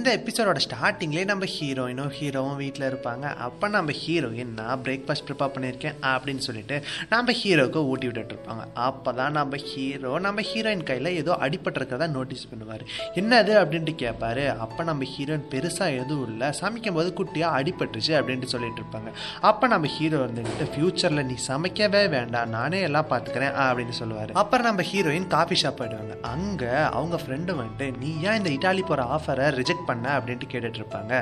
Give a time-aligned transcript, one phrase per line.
[0.00, 3.24] இந்த எபிசோடோட ஸ்டார்டிங்லேயே நம்ம ஹீரோயினும் ஹீரோவும் வீட்டில் இருப்பாங்க.
[3.46, 6.76] அப்போ நம்ம ஹீரோயின் நான் பிரேக்ஃபாஸ்ட் ப்ரிப்பேர் பண்ணியிருக்கேன் அப்படின்னு சொல்லிட்டு
[7.10, 8.62] நம்ம ஹீரோவுக்கு ஊட்டி விட்டுட்டு இருப்பாங்க.
[8.88, 12.84] அப்போ தான் நம்ம ஹீரோ நம்ம ஹீரோயின் கையில் ஏதோ அடிபட்டிருக்கிறதா நோட்டீஸ் பண்ணுவார்.
[13.22, 16.48] என்னது அப்படின்ட்டு கேட்பாரு அப்போ நம்ம ஹீரோயின் பெருசாக எதுவும் இல்லை.
[16.60, 19.12] சமைக்கும் போது குட்டியாக அடிபட்டுருச்சு அப்படின்ட்டு சொல்லிட்டு இருப்பாங்க.
[19.50, 22.50] அப்போ நம்ம ஹீரோ இருந்துக்கிட்டு ஃப்யூச்சரில் நீ சமைக்கவே வேண்டாம்.
[22.56, 24.34] நானே எல்லாம் பார்த்துக்கிறேன் அப்படின்னு சொல்லுவார்.
[24.44, 26.16] அப்புறம் நம்ம ஹீரோயின் காஃபி ஷாப் போயிடுவாங்க.
[26.34, 31.12] அங்கே அவங்க ஃப்ரெண்டு வந்துட்டு நீ ஏன் இந்த இட்டாலி போகிற ஆஃபரை ரிஜெக்ட் பண்ண அப்படின்ட்டு கேட்டுட்ருப்பாங்க.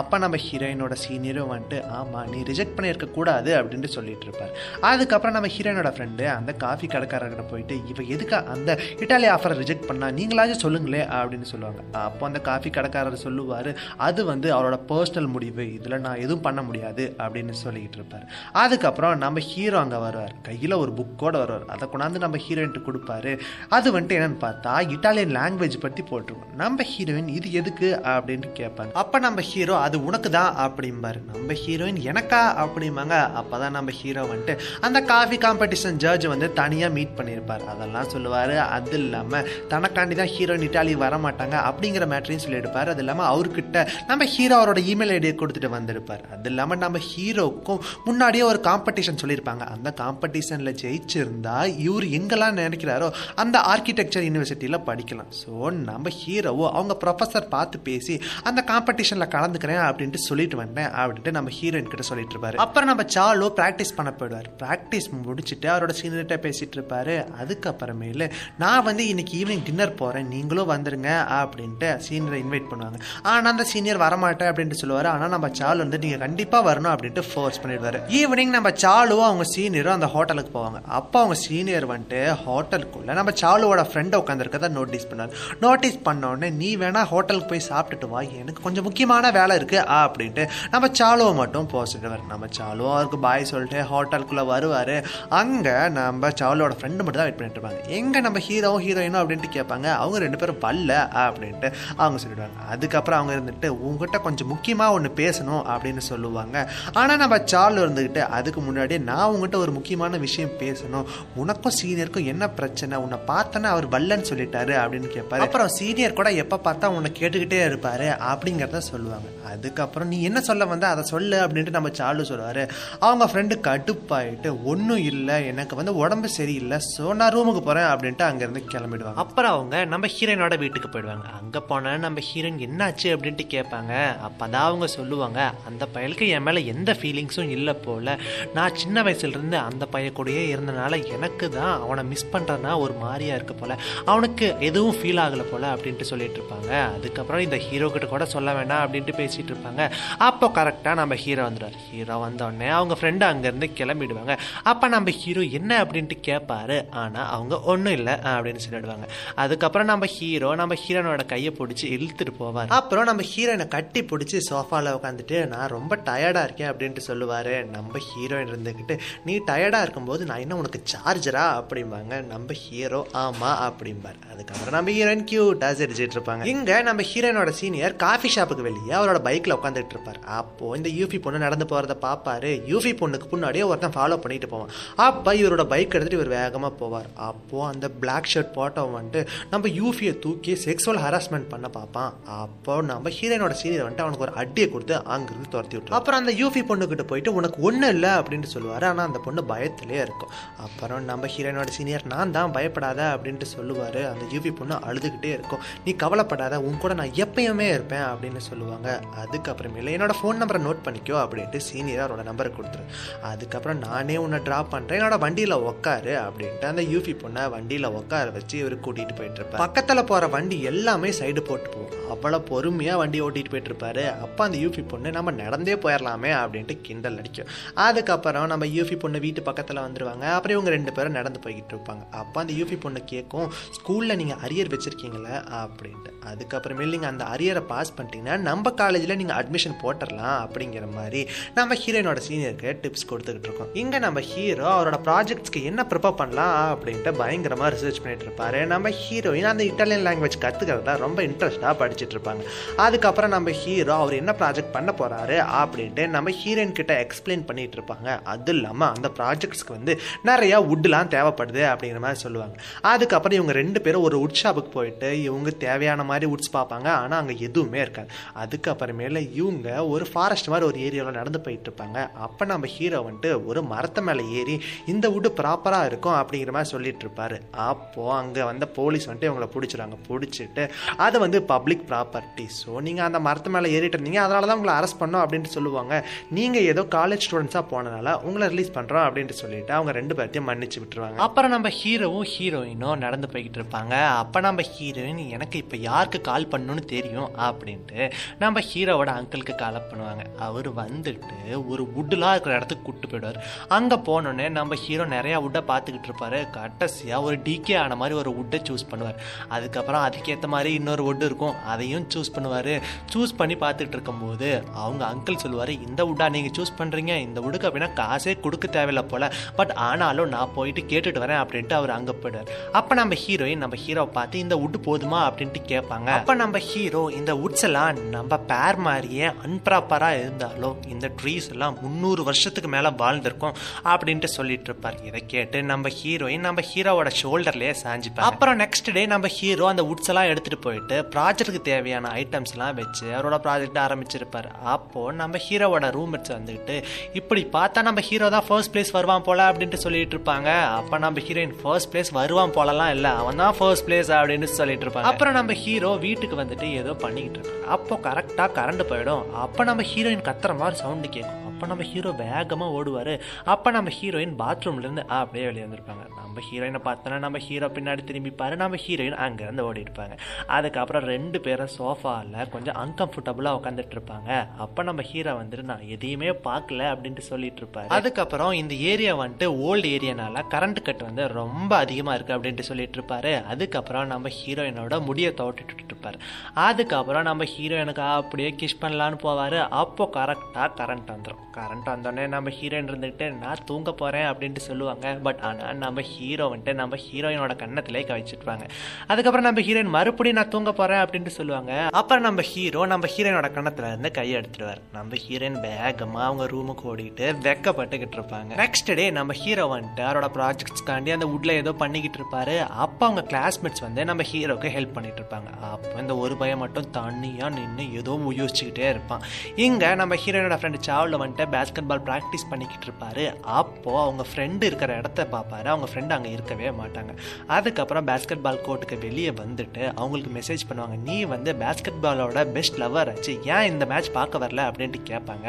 [0.00, 4.52] அப்போ நம்ம ஹீரோயினோட சீனியரும் வந்துட்டு ஆமாம் நீ ரிஜெக்ட் பண்ணியிருக்க கூடாது அப்படின்ட்டு சொல்லிட்டு இருப்பார்
[4.90, 8.70] அதுக்கப்புறம் நம்ம ஹீரோயினோட ஃப்ரெண்டு அந்த காஃபி கடைக்காரர்கிட்ட போயிட்டு இவ எதுக்கு அந்த
[9.02, 11.80] இட்டாலி ஆஃபரை ரிஜெக்ட் பண்ணால் நீங்களாச்சும் சொல்லுங்களே அப்படின்னு சொல்லுவாங்க.
[12.06, 13.70] அப்போ அந்த காஃபி கடைக்காரர் சொல்லுவார்
[14.06, 15.64] அது வந்து அவரோட பர்சனல் முடிவு.
[15.76, 18.26] இதில் நான் எதுவும் பண்ண முடியாது அப்படின்னு சொல்லிக்கிட்டு இருப்பார்
[18.62, 20.34] அதுக்கப்புறம் நம்ம ஹீரோ அங்கே வருவார்.
[20.48, 21.66] கையில் ஒரு புக்கோட வருவார்.
[21.74, 23.32] அதை கொண்டாந்து நம்ம ஹீரோயின்ட்டு கொடுப்பாரு.
[23.76, 26.54] அது வந்துட்டு என்னன்னு பார்த்தா இட்டாலியன் லாங்குவேஜ் பற்றி போட்டிருக்கோம்.
[26.62, 27.88] நம்ம ஹீரோயின் இது எதுக்கு?
[28.18, 28.92] அப்படின்னு கேட்பாங்க.
[29.02, 31.20] அப்போ நம்ம ஹீரோ அது உனக்கு தான் அப்படிம்பாரு.
[31.32, 32.42] நம்ம ஹீரோயின் எனக்கா?
[32.64, 33.16] அப்படிம்பாங்க.
[33.40, 34.54] அப்போ தான் நம்ம ஹீரோ வந்துட்டு
[34.88, 38.54] அந்த காஃபி காம்படிஷன் ஜட்ஜ் வந்து தனியாக மீட் பண்ணியிருப்பார் அதெல்லாம் சொல்லுவார்.
[38.76, 42.90] அது இல்லாமல் தனக்காண்டி தான் ஹீரோயின் இட்டாலி வர மாட்டாங்க அப்படிங்கிற மேட்டரையும் சொல்லியிருப்பார்.
[42.94, 46.24] அது இல்லாமல் அவர்கிட்ட நம்ம ஹீரோ அவரோட இமெயில் ஐடியை கொடுத்துட்டு வந்திருப்பார்.
[46.36, 49.64] அது இல்லாமல் நம்ம ஹீரோக்கும் முன்னாடியே ஒரு காம்படிஷன் சொல்லியிருப்பாங்க.
[49.74, 53.08] அந்த காம்படிஷனில் ஜெயிச்சிருந்தா இவர் எங்கெல்லாம் நினைக்கிறாரோ
[53.42, 55.30] அந்த ஆர்கிடெக்சர் யூனிவர்சிட்டியில் படிக்கலாம்.
[55.42, 55.52] ஸோ
[55.88, 58.07] நம்ம ஹீரோவோ அவங்க ப்ரொஃபஸர் பார்த்து பேசி
[58.42, 60.90] அந்த காம்படிஷனில் கலந்துக்கிறேன் அப்படின்ட்டு சொல்லிட்டு வந்தேன்.
[61.00, 62.54] அப்படின்ட்டு நம்ம ஹீரோயின் கிட்ட சொல்லிட்டு இருப்பாரு.
[62.54, 64.48] அப்புறம் நம்ம சாலோ ப்ராக்டிஸ் பண்ண போயிடுவார்.
[64.62, 67.14] ப்ராக்டிஸ் முடிச்சுட்டு அவரோட சீனியர்கிட்ட பேசிட்டு இருப்பாரு.
[67.42, 72.98] அதுக்கப்புறமேலு நான் வந்து இன்னைக்கு ஈவினிங் டின்னர் போகிறேன் நீங்களும் வந்துருங்க அப்படின்ட்டு சீனியரை இன்வைட் பண்ணுவாங்க.
[73.22, 75.06] ஆனால் அந்த சீனியர் வரமாட்டேன் அப்படின்ட்டு சொல்லுவார்.
[75.06, 77.98] ஆனால் நம்ம சாலு வந்து நீங்கள் கண்டிப்பாக வரணும் அப்படின்ட்டு ஃபோர்ஸ் பண்ணிடுவார்.
[78.20, 80.78] ஈவினிங் நம்ம சாலுவும் அவங்க சீனியரும் அந்த ஹோட்டலுக்கு போவாங்க.
[80.98, 86.76] அப்போ அவங்க சீனியர் வந்துட்டு ஹோட்டலுக்குள்ள நம்ம சாலுவோட ஃப்ரெண்டை உட்காந்துருக்கதான் நோட்டீஸ் பண்ணார் நோட்டீஸ் பண்ண உடனே நீ
[86.76, 90.44] வேணா ஹோட்டலுக்கு போய் சாப்பிட்டு சாப்பிட்டுட்டு வா எனக்கு கொஞ்சம் முக்கியமான வேலை இருக்குது ஆ அப்படின்ட்டு.
[90.72, 94.94] நம்ம சாலுவை மட்டும் போசிடுவார் நம்ம சாலுவோ அவருக்கு பாய் சொல்லிட்டு ஹோட்டலுக்குள்ளே வருவார்.
[95.40, 97.80] அங்கே நம்ம சாலுவோட ஃப்ரெண்டு மட்டும் தான் வெயிட் பண்ணிட்டு இருப்பாங்க.
[97.98, 99.88] எங்கே நம்ம ஹீரோவும் ஹீரோயினும் அப்படின்ட்டு கேட்பாங்க.
[100.02, 100.92] அவங்க ரெண்டு பேரும் வரல
[101.24, 101.70] அப்படின்ட்டு
[102.02, 102.58] அவங்க சொல்லிடுவாங்க.
[102.74, 106.56] அதுக்கப்புறம் அவங்க இருந்துட்டு உங்ககிட்ட கொஞ்சம் முக்கியமாக ஒன்று பேசணும் அப்படின்னு சொல்லுவாங்க.
[107.00, 111.06] ஆனால் நம்ம சாலு இருந்துக்கிட்டு அதுக்கு முன்னாடி நான் உங்ககிட்ட ஒரு முக்கியமான விஷயம் பேசணும்.
[111.42, 112.96] உனக்கும் சீனியருக்கும் என்ன பிரச்சனை?
[113.04, 115.44] உன்னை பார்த்தோன்னா அவர் வல்லன்னு சொல்லிட்டாரு அப்படின்னு கேட்பாரு.
[115.46, 117.87] அப்புறம் சீனியர் கூட எப்போ பார்த்தா உன்னை கேட்டுக்கிட்டே இருப்பார்.
[118.30, 119.28] அப்படிங்கிறத சொல்லுவாங்க.
[119.50, 122.62] அதுக்கப்புறம் நீ என்ன சொல்ல வந்த அதை சொல்லு அப்படின்ட்டு நம்ம சாலு சொல்லுவார்.
[123.06, 128.62] அவங்க ஃப்ரெண்டு கடுப்பாயிட்டு ஒன்றும் இல்லை எனக்கு வந்து உடம்பு சரியில்லை ஸோ நான் ரூமுக்கு போகிறேன் அப்படின்ட்டு அங்கேருந்து
[128.72, 129.20] கிளம்பிடுவாங்க.
[129.24, 131.26] அப்புறம் அவங்க நம்ம ஹீரோயினோட வீட்டுக்கு போயிடுவாங்க.
[131.40, 133.92] அங்கே போனால் நம்ம ஹீரோயின் என்னாச்சு அப்படின்ட்டு கேட்பாங்க.
[134.28, 138.12] அப்போ தான் அவங்க சொல்லுவாங்க அந்த பயலுக்கு என் மேலே எந்த ஃபீலிங்ஸும் இல்லை போல்.
[138.56, 143.60] நான் சின்ன வயசுலேருந்து அந்த பையன் கூடயே இருந்தனால எனக்கு தான் அவனை மிஸ் பண்ணுறதுனா ஒரு மாதிரியாக இருக்குது
[143.62, 143.74] போல்.
[144.10, 146.70] அவனுக்கு எதுவும் ஃபீல் ஆகலை போல் அப்படின்ட்டு சொல்லிட்டு இருப்பாங்க.
[146.96, 149.90] அதுக்கப்புறம் இந்த ஹீரோ கிட்ட கூட சொல்ல வேண்டாம் அப்படின்ட்டு பேசிட்டு இருப்பாங்க.
[150.28, 151.76] அப்போ கரெக்டாக நம்ம ஹீரோ வந்துடுவார்.
[151.90, 154.36] ஹீரோ வந்தோடனே அவங்க ஃப்ரெண்டு அங்கேருந்து கிளம்பிடுவாங்க.
[154.62, 159.06] அப்போ நம்ம ஹீரோ என்ன அப்படின்ட்டு கேட்பாரு ஆனால் அவங்க ஒன்றும் இல்லை அப்படின்னு சொல்லிடுவாங்க.
[159.44, 162.72] அதுக்கப்புறம் நம்ம ஹீரோ நம்ம ஹீரோனோட கையை பிடிச்சி இழுத்துட்டு போவார்.
[162.78, 167.52] அப்புறம் நம்ம ஹீரோயினை கட்டி பிடிச்சி சோஃபாவில் உட்காந்துட்டு நான் ரொம்ப டயர்டாக இருக்கேன் அப்படின்ட்டு சொல்லுவார்.
[167.76, 168.94] நம்ம ஹீரோயின் இருந்துக்கிட்டு
[169.24, 172.26] நீ டயர்டாக இருக்கும்போது நான் என்ன உனக்கு சார்ஜரா அப்படிம்பாங்க.
[172.32, 174.18] நம்ம ஹீரோ ஆமாம் அப்படிம்பார்.
[174.32, 176.44] அதுக்கப்புறம் நம்ம ஹீரோயின் கியூட்டாக சிரிச்சிட்டு இருப்பாங்க.
[176.54, 180.18] இங்கே நம்ம ஹீரோயினோட சீனியர் காஃபி ஷாப்புக்கு வெளியே அவரோட பைக்கில் உட்காந்துட்டு இருப்பார்.
[180.40, 184.70] அப்போ இந்த யூபி பொண்ணு நடந்து போகிறத பார்ப்பாரு யூபி பொண்ணுக்கு முன்னாடியே ஒருத்தன் ஃபாலோ பண்ணிட்டு போவான்.
[185.06, 187.08] அப்போ இவரோட பைக் எடுத்துகிட்டு இவர் வேகமாக போவார்.
[187.28, 189.20] அப்போது அந்த பிளாக் ஷர்ட் போட்டவன் வந்துட்டு
[189.52, 192.14] நம்ம யூஃபியை தூக்கி செக்ஸுவல் ஹராஸ்மெண்ட் பண்ண பார்ப்பான்.
[192.42, 196.62] அப்போ நம்ம ஹீரோயினோட சீனியர் வந்துட்டு அவனுக்கு ஒரு அடியை கொடுத்து அங்கிருந்து துரத்தி விட்டு அப்புறம் அந்த யூபி
[196.70, 198.86] பொண்ணுக்கிட்ட போயிட்டு உனக்கு ஒன்றும் இல்லை அப்படின்னு சொல்லுவார்.
[198.90, 200.32] ஆனால் அந்த பொண்ணு பயத்திலே இருக்கும்.
[200.66, 204.00] அப்புறம் நம்ம ஹீரோயினோட சீனியர் நான் தான் பயப்படாத அப்படின்ட்டு சொல்லுவார்.
[204.12, 205.62] அந்த யூபி பொண்ணு அழுதுகிட்டே இருக்கும்.
[205.86, 206.62] நீ கவலைப்படாத.
[206.68, 208.88] உன் கூட நான் எப்பயும் இருப்பேன் அப்படின்னு சொல்லுவாங்க.
[209.22, 212.84] அதுக்கப்புறமேல என்னோட ஃபோன் நம்பரை நோட் பண்ணிக்கோ அப்படின்ட்டு சீனியர் அவரோட நம்பரை கொடுத்துரு.
[213.30, 218.58] அதுக்கப்புறம் நானே உன்னை ட்ராப் பண்ணுறேன் என்னோட வண்டியில் உக்காரு அப்படின்ட்டு அந்த யூபி பொண்ணை வண்டியில் உட்கார வச்சு
[218.58, 219.62] இவர் கூட்டிகிட்டு போயிட்டு இருப்பார்.
[219.64, 221.94] பக்கத்தில் போகிற வண்டி எல்லாமே சைடு போட்டு போகும்.
[222.14, 224.04] அவ்வளோ பொறுமையாக வண்டி ஓட்டிகிட்டு போயிட்டு இருப்பாரு.
[224.24, 227.50] அப்போ அந்த யூபி பொண்ணு நம்ம நடந்தே போயிடலாமே அப்படின்ட்டு கிண்டல் அடிக்கும்.
[227.86, 232.04] அதுக்கப்புறம் நம்ம யூபி பொண்ணு வீட்டு பக்கத்தில் வந்துடுவாங்க அப்புறம் இவங்க ரெண்டு பேரும் நடந்து போய்கிட்டு இருப்பாங்க.
[232.20, 236.12] அப்போ அந்த யூபி பொண்ணு கேட்கும் ஸ்கூலில் நீங்கள் அரியர் வச்சுருக்கீங்களே அப்படின்ட்டு.
[236.30, 241.20] அதுக்கப்புறமே நீங்கள் அந்த அரியரை பாஸ் பண்ணிட்டீங்கன்னா நம்ம காலேஜில் நீங்கள் அட்மிஷன் போட்டுடலாம் அப்படிங்கிற மாதிரி
[241.58, 243.70] நம்ம ஹீரோயினோட சீனியருக்கு டிப்ஸ் கொடுத்துக்கிட்டு இருக்கோம்.
[243.82, 248.60] இங்கே நம்ம ஹீரோ அவரோட ப்ராஜெக்ட்ஸ்க்கு என்ன ப்ரிப்பேர் பண்ணலாம் அப்படின்ட்டு பயங்கரமாக ரிசர்ச் பண்ணிட்டு இருப்பாரு.
[248.72, 252.42] நம்ம ஹீரோயின் அந்த இட்டாலியன் லாங்குவேஜ் கற்றுக்கிறதா ரொம்ப இன்ட்ரெஸ்டாக படிச்சுட்டு இருப்பாங்க.
[252.86, 258.08] அதுக்கப்புறம் நம்ம ஹீரோ அவர் என்ன ப்ராஜெக்ட் பண்ண போகிறாரு அப்படின்ட்டு நம்ம ஹீரோயின் கிட்ட எக்ஸ்பிளைன் பண்ணிட்டு இருப்பாங்க.
[258.34, 259.94] அது இல்லாமல் அந்த ப்ராஜெக்ட்ஸ்க்கு வந்து
[260.30, 262.56] நிறையா வுட்லாம் தேவைப்படுது அப்படிங்கிற மாதிரி சொல்லுவாங்க.
[262.92, 266.88] அதுக்கப்புறம் இவங்க ரெண்டு பேரும் ஒரு உட் ஷாப்புக்கு போயிட்டு இவங்க தேவையான மாதிரி உட்ஸ் பார்ப்பாங்க.
[267.02, 268.10] ஆனால் அங்கே அங்கே எதுவுமே இருக்காது.
[268.42, 273.60] அதுக்கப்புறமேல இவங்க ஒரு ஃபாரஸ்ட் மாதிரி ஒரு ஏரியாவில் நடந்து போயிட்டு இருப்பாங்க அப்போ நம்ம ஹீரோ வந்துட்டு ஒரு
[273.72, 274.54] மரத்து மேலே ஏறி
[274.92, 277.36] இந்த வுட்டு ப்ராப்பராக இருக்கும் அப்படிங்கிற மாதிரி சொல்லிட்டு இருப்பாரு
[277.68, 279.98] அப்போது அங்கே வந்த போலீஸ் வந்துட்டு இவங்களை பிடிச்சிருவாங்க.
[280.08, 280.64] பிடிச்சிட்டு
[281.06, 284.20] அதை வந்து பப்ளிக் ப்ராப்பர்ட்டி ஸோ நீங்கள் அந்த மரத்து மேலே ஏறிட்டு இருந்தீங்க.
[284.26, 285.94] அதனால தான் உங்களை அரெஸ்ட் பண்ணோம் அப்படின்ட்டு சொல்லுவாங்க.
[286.38, 291.18] நீங்கள் ஏதோ காலேஜ் ஸ்டூடெண்ட்ஸாக போனனால உங்களை ரிலீஸ் பண்ணுறோம் அப்படின்ட்டு சொல்லிட்டு அவங்க ரெண்டு பேர்த்தையும் மன்னிச்சு விட்டுருவாங்க.
[291.26, 296.84] அப்புறம் நம்ம ஹீரோவும் ஹீரோயினும் நடந்து போய்கிட்டு இருப்பாங்க அப்போ நம்ம ஹீரோயின் எனக்கு இப்போ யாருக்கு கால் பண்ணணும்னு
[296.94, 297.17] தெரியும்?
[297.46, 298.00] அப்படின்ட்டு
[298.42, 300.24] நம்ம ஹீரோவோட அங்கிளுக்கு கால் பண்ணுவாங்க.
[300.46, 301.36] அவர் வந்துட்டு
[301.72, 303.38] ஒரு வுட்டுலாம் இருக்கிற இடத்துக்கு கூப்பிட்டு போயிடுவார்.
[303.76, 306.40] அங்கே போனோடனே நம்ம ஹீரோ நிறையா வுட்டை பார்த்துக்கிட்டு இருப்பாரு.
[306.56, 309.18] கடைசியாக ஒரு டிகே ஆன மாதிரி ஒரு வுட்டை சூஸ் பண்ணுவார்.
[309.56, 311.54] அதுக்கப்புறம் அதுக்கேற்ற மாதிரி இன்னொரு வுட்டு இருக்கும்.
[311.72, 312.72] அதையும் சூஸ் பண்ணுவார்.
[313.14, 314.50] சூஸ் பண்ணி பார்த்துட்டு இருக்கும்போது
[314.84, 319.26] அவங்க அங்கிள் சொல்லுவார் இந்த வுட்டா நீங்கள் சூஸ் பண்ணுறீங்க இந்த வுடுக்கு அப்படின்னா காசே கொடுக்க தேவையில்லை போல்.
[319.60, 322.50] பட் ஆனாலும் நான் போயிட்டு கேட்டுட்டு வரேன் அப்படின்ட்டு அவர் அங்கே போயிடுவார்.
[322.78, 325.20] அப்போ நம்ம ஹீரோயின் நம்ம ஹீரோவை பார்த்து இந்த வுட்டு போதுமா?
[325.28, 326.10] அப்படின்ட்டு கேட்பாங்க.
[326.18, 332.22] அப்போ நம்ம ஹீரோ இந்த வுட்ஸ் எல்லாம் நம்ம பேர் மாதிரியே அன்ப்ராப்பராக இருந்தாலும் இந்த ட்ரீஸ் எல்லாம் முந்நூறு
[332.22, 338.58] வருஷத்துக்கு மேலே வாழ்ந்திருக்கும் அப்படின்ட்டு சொல்லிட்டு இருப்பார் இதை கேட்டு நம்ம ஹீரோயின் நம்ம ஹீரோவோட ஷோல்டர்லேயே சாஞ்சிப்பார் அப்புறம்
[338.58, 343.38] நெக்ஸ்ட் டே நம்ம ஹீரோ அந்த உட்ஸ் எல்லாம் எடுத்துட்டு போயிட்டு ப்ராஜெக்ட்டுக்கு தேவையான ஐட்டம்ஸ் எல்லாம் வச்சு அவரோட
[343.46, 344.48] ப்ராஜெக்ட் ஆரம்பிச்சிருப்பார்.
[344.68, 346.76] அப்போ நம்ம ஹீரோவோட ரூம்மேட்ஸ் வந்துட்டு
[347.12, 351.54] இப்படி பார்த்தா நம்ம ஹீரோ தான் ஃபர்ஸ்ட் பிளேஸ் வருவான் போல அப்படின்ட்டு சொல்லிட்டு இருப்பாங்க அப்போ நம்ம ஹீரோயின்
[351.62, 355.90] ஃபர்ஸ்ட் பிளேஸ் வருவான் போலலாம் இல்லை அவன் தான் ஃபர்ஸ்ட் பிளேஸ் அப்படின்னு சொல்லிட்டு இருப்பாங்க அப்புறம் நம்ம ஹீரோ
[355.98, 357.66] வீட்டுக்கு வந்துட்டு ஏதோ பண்ணிக்கிட்டு இருக்காங்க.
[357.76, 359.24] அப்போ கரெக்டாக கரண்ட் போயிடும்.
[359.44, 363.14] அப்போ நம்ம ஹீரோயின் கத்துற மாதிரி சவுண்டு கேட்கும் அப்போ நம்ம ஹீரோ வேகமாக ஓடுவார்.
[363.52, 366.04] அப்போ நம்ம ஹீரோயின் பாத்ரூம்லேருந்து அப்படியே வெளியே வந்திருப்பாங்க.
[366.38, 370.14] நம்ம ஹீரோயினை பார்த்தோன்னா நம்ம ஹீரோ பின்னாடி திரும்பிப்பார் நம்ம ஹீரோயின் அங்கேருந்து ஓடி இருப்பாங்க
[370.56, 374.30] அதுக்கப்புறம் ரெண்டு பேரும் சோஃபாவில் கொஞ்சம் அன்கம்ஃபர்டபுளாக உட்காந்துட்டு இருப்பாங்க
[374.64, 379.90] அப்போ நம்ம ஹீரோ வந்துட்டு நான் எதையுமே பார்க்கல அப்படின்ட்டு சொல்லிட்டு இருப்பாரு அதுக்கப்புறம் இந்த ஏரியா வந்துட்டு ஓல்டு
[379.96, 385.90] ஏரியானால கரண்ட் கட் வந்து ரொம்ப அதிகமாக இருக்குது அப்படின்ட்டு சொல்லிட்டு இருப்பாரு அதுக்கப்புறம் நம்ம ஹீரோயினோட முடியை தோட்டிட்டு
[385.90, 386.20] இருப்பார்
[386.68, 389.58] அதுக்கப்புறம் நம்ம ஹீரோயினுக்கு அப்படியே கிஷ் பண்ணலான்னு போவார்.
[389.82, 395.06] அப்போ கரெக்டாக கரண்ட் வந்துடும் கரண்ட் வந்தோடனே நம்ம ஹீரோயின் இருந்துக்கிட்டு நான் தூங்க போகிறேன் அப்படின்ட்டு சொல்லுவாங்க.
[395.26, 398.64] பட் ஆனால் நம்ம ஹீரோ ஹீரோ வந்துட்டு நம்ம ஹீரோயினோட கண்ணத்திலே கவிச்சிருப்பாங்க.
[399.10, 401.72] அதுக்கப்புறம் நம்ம ஹீரோயின் மறுபடியும் நான் தூங்க போகிறேன் அப்படின்ட்டு சொல்லுவாங்க.
[402.00, 407.26] அப்புறம் நம்ம ஹீரோ நம்ம ஹீரோயினோட கண்ணத்துல இருந்து கையை எடுத்துடுவார் நம்ம ஹீரோயின் வேகமாக அவங்க ரூமுக்கு ஓடிட்டு
[407.46, 408.50] வெக்கப்பட்டுக்கிட்டு இருப்பாங்க.
[408.62, 412.56] நெக்ஸ்ட் டே நம்ம ஹீரோ வந்துட்டு அவரோட ப்ராஜெக்ட்ஸ்க்காண்டி அந்த உட்ல ஏதோ பண்ணிக்கிட்டு இருப்பாரு.
[412.84, 415.50] அப்போ அவங்க கிளாஸ்மேட்ஸ் வந்து நம்ம ஹீரோக்கு ஹெல்ப் பண்ணிட்டு இருப்பாங்க.
[415.72, 419.24] அப்போ இந்த ஒரு பையன் மட்டும் தண்ணியாக நின்று ஏதோ யோசிச்சுக்கிட்டே இருப்பான்.
[419.66, 423.24] இங்கே நம்ம ஹீரோயினோட ஃப்ரெண்டு சாவில் வந்துட்டு பேஸ்கெட் பால் ப்ராக்டிஸ் பண்ணிக்கிட்டு இருப்பாரு.
[423.60, 425.66] அப்போது அவங்க ஃப்ரெண்டு இருக்கிற இடத்த பார்ப்பாரு.
[425.74, 427.12] அவங்க ஃப்ரெண்ட் அங்கே இருக்கவே மாட்டாங்க.
[427.56, 433.10] அதுக்கப்புறம் பேஸ்கெட் பால் கோர்ட்டுக்கு வெளியே வந்துட்டு அவங்களுக்கு மெசேஜ் பண்ணுவாங்க நீ வந்து பேஸ்கெட் பாலோட பெஸ்ட் லவர்
[433.12, 433.34] ஆச்சு.
[433.54, 434.66] ஏன் இந்த மேட்ச் பார்க்க வரல?
[434.70, 435.46] அப்படின்ட்டு கேட்பாங்க.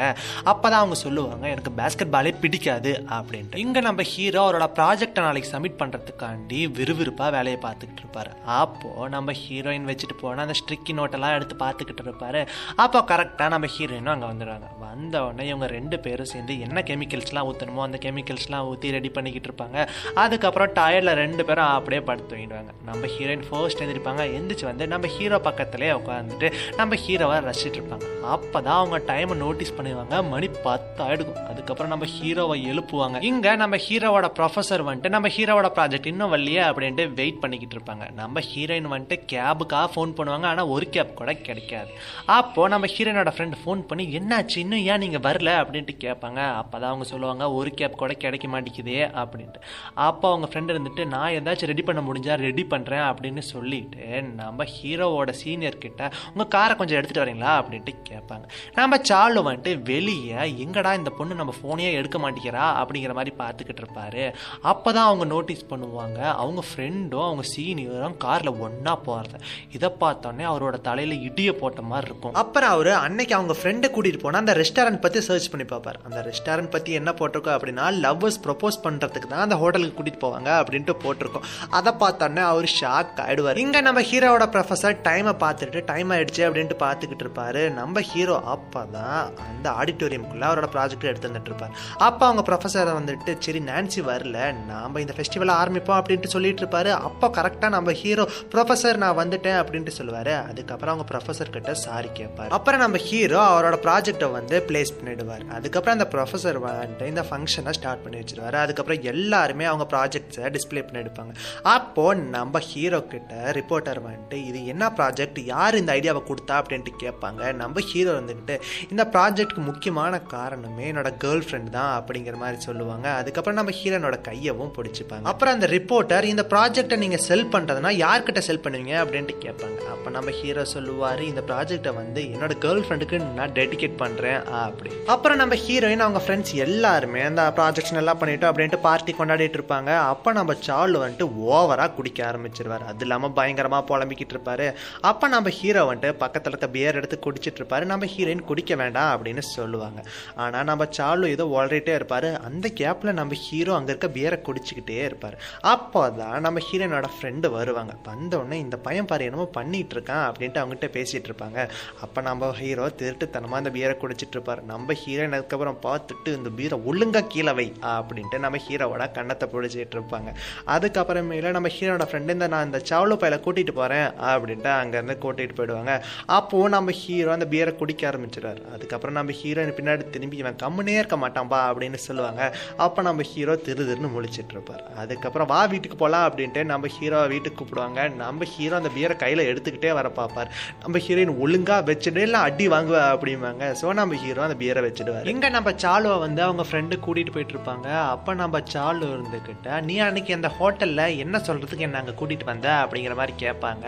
[0.52, 2.92] அப்போ தான் அவங்க சொல்லுவாங்க எனக்கு பேஸ்கெட் பாலே பிடிக்காது.
[3.18, 3.62] அப்படின்ட்டு.
[3.64, 8.30] இங்கே நம்ம ஹீரோ அவரோட ப்ராஜெக்டை நாளைக்கு சப்மிட் பண்ணுறதுக்காண்டி விறுவிறுப்பாக வேலையை பார்த்துக்கிட்டு இருப்பார்.
[8.60, 12.40] அப்போது நம்ம ஹீரோயின் வச்சுட்டு போனால் அந்த ஸ்ட்ரிக்கி நோட்டெல்லாம் எடுத்து பார்த்துக்கிட்டு இருப்பார்.
[12.84, 14.68] அப்போ கரெக்டாக நம்ம ஹீரோயினும் அங்கே வந்துடுவாங்க.
[14.86, 19.78] வந்த உடனே இவங்க ரெண்டு பேரும் சேர்ந்து என்ன கெமிக்கல்ஸ்லாம் ஊற்றணுமோ அந்த கெமிக்கல்ஸ்லாம் ஊற்றி ரெடி பண்ணிக்கிட்டு இருப்பாங்க.
[20.22, 22.72] அதுக்கப்புறம் டயர்டில் ரெண்டு பேரும் அப்படியே படுத்து தூங்கிடுவாங்க.
[22.88, 26.48] நம்ம ஹீரோயின் ஃபர்ஸ்ட் எழுந்திருப்பாங்க எந்திரிச்சு வந்து நம்ம ஹீரோ பக்கத்துலேயே உட்காந்துட்டு
[26.80, 28.06] நம்ம ஹீரோவை ரசிச்சிட்டு இருப்பாங்க.
[28.34, 33.22] அப்போ தான் அவங்க டைமை நோட்டீஸ் பண்ணுவாங்க மணி பத்து ஆகிடுக்கும் அதுக்கப்புறம் நம்ம ஹீரோவை எழுப்புவாங்க.
[33.30, 38.06] இங்கே நம்ம ஹீரோவோட ப்ரொஃபஸர் வந்துட்டு நம்ம ஹீரோவோட ப்ராஜெக்ட் இன்னும் வரலையே அப்படின்ட்டு வெயிட் பண்ணிக்கிட்டு இருப்பாங்க.
[38.20, 41.90] நம்ம ஹீரோயின் வந்துட்டு கேபுக்காக ஃபோன் பண்ணுவாங்க ஆனால் ஒரு கேப் கூட கிடைக்காது.
[42.38, 44.56] அப்போது நம்ம ஹீரோயினோட ஃப்ரெண்ட் ஃபோன் பண்ணி என்னாச்சு?
[44.64, 45.50] இன்னும் ஏன் நீங்கள் வரல?
[45.62, 46.40] அப்படின்ட்டு கேட்பாங்க.
[46.60, 49.60] அப்போ தான் அவங்க சொல்லுவாங்க ஒரு கேப் கூட கிடைக்க மாட்டேங்குதே அப்படின்ட்டு.
[49.94, 55.30] அப்போ அவங்க ஃப்ரெண்ட் இருந்துட்டு நான் ஏதாச்சும் ரெடி பண்ண முடிஞ்சால் ரெடி பண்ணுறேன் அப்படின்னு சொல்லிட்டு நம்ம ஹீரோவோட
[55.42, 57.52] சீனியர் கிட்ட உங்கள் காரை கொஞ்சம் எடுத்துகிட்டு வரீங்களா?
[57.60, 58.44] அப்படின்ட்டு கேட்பாங்க.
[58.78, 62.64] நம்ம சாலு வந்துட்டு வெளியே எங்கடா இந்த பொண்ணு நம்ம ஃபோனையே எடுக்க மாட்டேங்கிறா?
[62.80, 64.24] அப்படிங்கிற மாதிரி பார்த்துக்கிட்டு இருப்பாரு.
[64.72, 69.38] அப்போ தான் அவங்க நோட்டீஸ் பண்ணுவாங்க அவங்க ஃப்ரெண்டும் அவங்க சீனியரும் காரில் ஒன்றா போகிறது
[69.76, 72.34] இதை பார்த்தோன்னே அவரோட தலையில் இடியை போட்ட மாதிரி இருக்கும்.
[72.42, 75.98] அப்புறம் அவர் அன்னைக்கு அவங்க ஃப்ரெண்டை கூட்டிகிட்டு போனால் அந்த ரெஸ்டாரண்ட் பற்றி சர்ச் பண்ணி பார்ப்பார்.
[76.08, 80.29] அந்த ரெஸ்டாரண்ட் பற்றி என்ன போட்டிருக்கோம் அப்படின்னா லவ்வர்ஸ் ப்ரொப்போஸ் பண்ணுறதுக்கு தான் அந்த ஹோட்டலுக்கு கூட்டிகிட்டு போவாங்க
[80.60, 81.46] அப்படின்ட்டு போட்டிருக்கோம்.
[81.78, 87.24] அதை பார்த்தோன்னே அவர் ஷாக் ஆகிடுவார் இங்கே நம்ம ஹீரோவோட ப்ரொஃபஸர் டைமை பார்த்துட்டு டைம் ஆயிடுச்சு அப்படின்ட்டு பார்த்துக்கிட்டு
[87.26, 87.62] இருப்பாரு.
[87.80, 89.18] நம்ம ஹீரோ அப்போ தான்
[89.48, 91.74] அந்த ஆடிட்டோரியம்குள்ளே அவரோட ப்ராஜெக்ட் எடுத்து வந்துட்டு இருப்பார்
[92.08, 94.38] அப்போ அவங்க ப்ரொஃபஸரை வந்துட்டு சரி நான்சி வரல.
[94.70, 96.90] நாம் இந்த ஃபெஸ்டிவலை ஆரம்பிப்போம் அப்படின்ட்டு சொல்லிட்டு இருப்பாரு.
[97.08, 100.32] அப்போ கரெக்டாக நம்ம ஹீரோ ப்ரொஃபஸர் நான் வந்துட்டேன் அப்படின்ட்டு சொல்லுவார்.
[100.50, 102.50] அதுக்கப்புறம் அவங்க ப்ரொஃபஸர் கிட்ட சாரி கேட்பார்.
[102.56, 105.44] அப்புறம் நம்ம ஹீரோ அவரோட ப்ராஜெக்டை வந்து பிளேஸ் பண்ணிடுவார்.
[105.56, 108.56] அதுக்கப்புறம் அந்த ப்ரொஃபஸர் வந்துட்டு இந்த ஃபங்க்ஷனை ஸ்டார்ட் பண்ணி வச்சிருவார்.
[108.64, 111.32] அதுக்கப்புறம் எல்லாருமே அவங்க ப்ராஜெக்ட் ப்ராஜெக்ட்ஸை டிஸ்பிளே பண்ணி எடுப்பாங்க.
[111.74, 116.54] அப்போது நம்ம ஹீரோ கிட்ட ரிப்போர்ட்டர் வந்துட்டு இது என்ன ப்ராஜெக்ட் யார் இந்த ஐடியாவை கொடுத்தா?
[116.60, 117.52] அப்படின்ட்டு கேட்பாங்க.
[117.62, 118.56] நம்ம ஹீரோ இருந்துக்கிட்டு
[118.92, 123.06] இந்த ப்ராஜெக்ட்க்கு முக்கியமான காரணமே என்னோட கேர்ள் ஃப்ரெண்ட் தான் அப்படிங்கிற மாதிரி சொல்லுவாங்க.
[123.20, 125.26] அதுக்கப்புறம் நம்ம ஹீரோனோட கையவும் பிடிச்சிப்பாங்க.
[125.32, 128.94] அப்புறம் அந்த ரிப்போர்ட்டர் இந்த ப்ராஜெக்டை நீங்கள் செல் பண்ணுறதுனா யார்கிட்ட செல் பண்ணுவீங்க?
[129.04, 129.80] அப்படின்ட்டு கேட்பாங்க.
[129.94, 134.90] அப்போ நம்ம ஹீரோ சொல்லுவார் இந்த ப்ராஜெக்டை வந்து என்னோட கேர்ள் ஃப்ரெண்டுக்கு நான் டெடிகேட் பண்ணுறேன் அப்படி.
[135.14, 139.90] அப்புறம் நம்ம ஹீரோயின் அவங்க ஃப்ரெண்ட்ஸ் எல்லாருமே அந்த ப்ராஜெக்ட்ஸ் நல்லா பண்ணிட்டோம் அப்படின்ட்டு பார்ட்டி கொண்டாடிட்டு இருப்பாங்க.
[140.12, 142.84] அப்போ நம்ம சார்லு வந்துட்டு ஓவராக குடிக்க ஆரம்பிச்சிருவார்.
[142.90, 144.66] அது இல்லாமல் பயங்கரமாக புலம்பிக்கிட்டு இருப்பாரு.
[145.10, 147.84] அப்போ நம்ம ஹீரோ வந்துட்டு பக்கத்தில் இருக்க பியர் எடுத்து குடிச்சிட்டு இருப்பாரு.
[147.92, 150.00] நம்ம ஹீரோயின் குடிக்க வேண்டாம் அப்படின்னு சொல்லுவாங்க.
[150.44, 152.28] ஆனால் நம்ம சார்லு ஏதோ உளறிட்டே இருப்பார்.
[152.48, 155.36] அந்த கேப்பில் நம்ம ஹீரோ அங்கே இருக்க பியரை குடிச்சிக்கிட்டே இருப்பார்.
[155.74, 157.94] அப்போ தான் நம்ம ஹீரோனோட ஃப்ரெண்டு வருவாங்க.
[158.10, 161.58] வந்தோடனே இந்த பையன் பாரு என்னமோ பண்ணிகிட்டு இருக்கான் அப்படின்ட்டு அவங்ககிட்ட பேசிகிட்டு இருப்பாங்க.
[162.06, 164.62] அப்போ நம்ம ஹீரோ திருட்டுத்தனமாக அந்த பியரை குடிச்சிட்டு இருப்பார்.
[164.72, 170.32] நம்ம ஹீரோயின் அதுக்கப்புறம் பார்த்துட்டு இந்த பீரை ஒழுங்கா கீழே வை அப்படின்ட்டு நம்ம ஹீரோவோட கண்ணத்தை பிடிச்சிட்டு இருப்பாங்க.
[170.76, 175.94] அதுக்கப்புறமேல நம்ம ஹீரோட ஃப்ரெண்டு இந்த நான் இந்த சாவலு பையில கூட்டிட்டு போறேன் அப்படின்ட்டு அங்கேருந்து கூட்டிகிட்டு போயிடுவாங்க.
[176.38, 181.16] அப்போ நம்ம ஹீரோ அந்த பியரை குடிக்க ஆரம்பிச்சிடுவார் அதுக்கப்புறம் நம்ம ஹீரோயின் பின்னாடி திரும்பி இவன் கம்முனே இருக்க
[181.24, 182.42] மாட்டான்பா அப்படின்னு சொல்லுவாங்க.
[182.84, 184.82] அப்போ நம்ம ஹீரோ திரு திருன்னு முழிச்சிட்டு இருப்பார்.
[185.02, 188.00] அதுக்கப்புறம் வா வீட்டுக்கு போகலாம் அப்படின்ட்டு நம்ம ஹீரோவை வீட்டுக்கு கூப்பிடுவாங்க.
[188.22, 190.52] நம்ம ஹீரோ அந்த பியரை கையில் எடுத்துக்கிட்டே வர பார்ப்பார்
[190.84, 193.64] நம்ம ஹீரோயின் ஒழுங்காக வச்சுட்டு இல்லை அடி வாங்குவா அப்படிம்பாங்க.
[193.80, 195.28] ஸோ நம்ம ஹீரோ அந்த பியரை வச்சுடுவார்.
[195.34, 197.88] இங்கே நம்ம சாலுவை வந்து அவங்க ஃப்ரெண்டு கூட்டிகிட்டு போயிட்டு இருப்பாங்க.
[198.14, 203.14] அப்போ நம்ம சாலு இருந்துக்கிட்ட நீ அன்னைக்கு அந்த ஹோட்டலில் என்ன சொல்கிறதுக்கு என்ன அங்கே கூட்டிகிட்டு வந்த அப்படிங்கிற
[203.20, 203.86] மாதிரி கேட்பாங்க.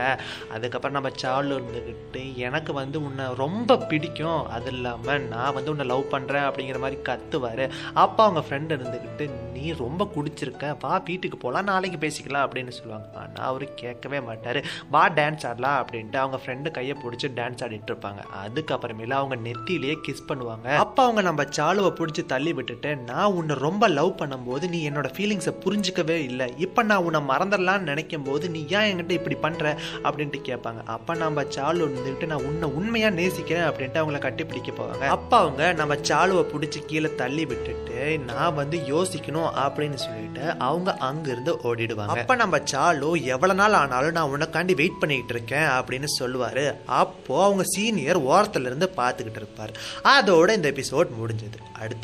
[0.54, 4.40] அதுக்கப்புறம் நம்ம சாலு இருந்துக்கிட்டு எனக்கு வந்து உன்னை ரொம்ப பிடிக்கும்.
[4.56, 7.64] அது இல்லாமல் நான் வந்து உன்னை லவ் பண்ணுறேன் அப்படிங்கிற மாதிரி கத்துவார்.
[8.04, 10.66] அப்போ அவங்க ஃப்ரெண்டு இருந்துக்கிட்டு நீ ரொம்ப குடிச்சிருக்க.
[10.84, 12.44] வா வீட்டுக்கு போகலாம் நாளைக்கு பேசிக்கலாம்.
[12.46, 13.06] அப்படின்னு சொல்லுவாங்க.
[13.22, 14.60] ஆனால் அவர் கேட்கவே மாட்டார்.
[14.94, 18.22] வா டான்ஸ் ஆடலாம் அப்படின்ட்டு அவங்க ஃப்ரெண்டு கையை பிடிச்சி டான்ஸ் ஆடிட்டு இருப்பாங்க.
[18.42, 20.68] அதுக்கப்புறமேல அவங்க நெத்திலேயே கிஸ் பண்ணுவாங்க.
[20.84, 25.54] அப்போ அவங்க நம்ம சாலுவை பிடிச்சி தள்ளி விட்டுட்டு நான் உன்னை ரொம்ப லவ் பண்ணும்போது நீ என்னோட ஃபீலிங்ஸை
[25.64, 26.46] புரிஞ்சு புரிஞ்சிக்கவே இல்லை.
[26.64, 29.70] இப்போ நான் உன்னை மறந்துடலாம்னு நினைக்கும் போது நீ ஏன் என்கிட்ட இப்படி பண்ணுற
[30.06, 30.80] அப்படின்ட்டு கேட்பாங்க.
[30.94, 35.06] அப்போ நம்ம சாலு இருந்துக்கிட்டு நான் உன்னை உண்மையாக நேசிக்கிறேன் அப்படின்ட்டு அவங்கள கட்டி பிடிக்க போவாங்க.
[35.16, 37.98] அப்போ அவங்க நம்ம சாலுவை பிடிச்சி கீழே தள்ளி விட்டுட்டு
[38.28, 42.16] நான் வந்து யோசிக்கணும் அப்படின்னு சொல்லிட்டு அவங்க அங்கிருந்து ஓடிடுவாங்க.
[42.16, 46.64] அப்போ நம்ம சாலு எவ்வளோ நாள் ஆனாலும் நான் உனக்காண்டி வெயிட் பண்ணிக்கிட்டு இருக்கேன் அப்படின்னு சொல்லுவார்.
[47.00, 49.74] அப்போது அவங்க சீனியர் ஓரத்துலேருந்து பார்த்துக்கிட்டு இருப்பார்.
[50.14, 51.58] அதோட இந்த எபிசோட் முடிஞ்சது.
[51.82, 52.00] அடுத்து